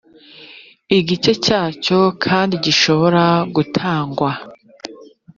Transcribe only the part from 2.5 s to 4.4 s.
gishobora gutangwa